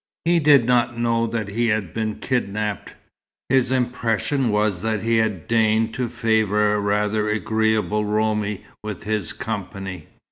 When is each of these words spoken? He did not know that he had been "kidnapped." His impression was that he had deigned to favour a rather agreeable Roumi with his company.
He 0.25 0.39
did 0.39 0.65
not 0.65 0.97
know 0.97 1.27
that 1.27 1.49
he 1.49 1.67
had 1.67 1.93
been 1.93 2.15
"kidnapped." 2.15 2.95
His 3.49 3.71
impression 3.71 4.49
was 4.49 4.81
that 4.81 5.03
he 5.03 5.17
had 5.17 5.47
deigned 5.47 5.93
to 5.93 6.09
favour 6.09 6.73
a 6.73 6.79
rather 6.79 7.29
agreeable 7.29 8.03
Roumi 8.03 8.61
with 8.83 9.03
his 9.03 9.31
company. 9.31 10.07